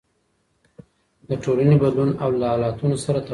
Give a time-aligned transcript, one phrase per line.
[1.29, 2.09] د ټولنې بدلون
[2.39, 3.29] له حالتونو سره تړلی دی.